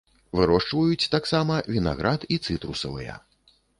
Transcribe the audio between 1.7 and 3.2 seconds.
вінаград і цытрусавыя.